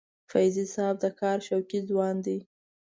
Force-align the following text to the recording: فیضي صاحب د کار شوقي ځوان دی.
فیضي 0.31 0.65
صاحب 0.73 0.95
د 1.03 1.05
کار 1.19 1.37
شوقي 1.47 1.79
ځوان 1.89 2.15
دی. 2.25 2.37